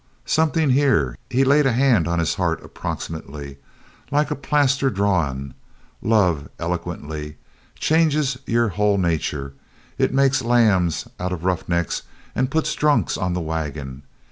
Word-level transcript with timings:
"Somethin' 0.25 0.71
here," 0.71 1.15
he 1.29 1.43
laid 1.43 1.67
a 1.67 1.73
hand 1.73 2.07
on 2.07 2.17
his 2.17 2.33
heart, 2.33 2.63
approximately, 2.65 3.59
"like 4.09 4.31
a 4.31 4.35
plaster 4.35 4.89
drawin'. 4.89 5.53
Love," 6.01 6.49
eloquently, 6.57 7.37
"changes 7.75 8.35
your 8.47 8.69
hull 8.69 8.97
nature. 8.97 9.53
It 9.99 10.11
makes 10.11 10.41
lambs 10.41 11.07
out 11.19 11.31
o' 11.31 11.35
roughnecks 11.35 12.01
and 12.33 12.49
puts 12.49 12.73
drunks 12.73 13.15
on 13.15 13.33
the 13.33 13.41
wagon. 13.41 14.01